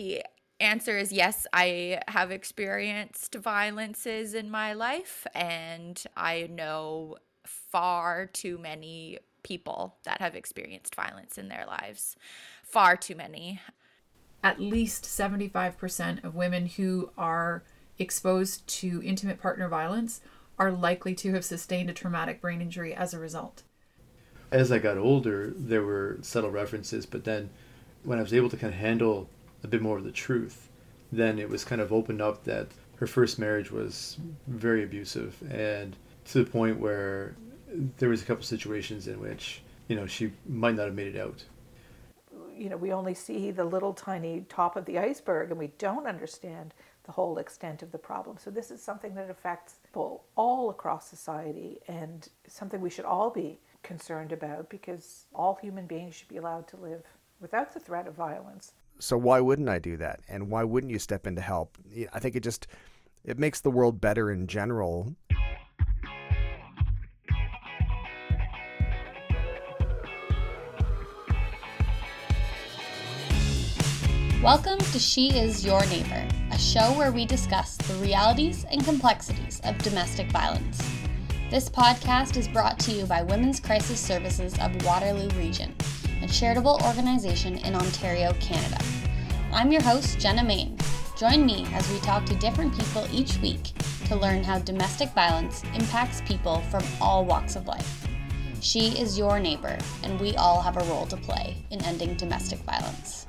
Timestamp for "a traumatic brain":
21.90-22.62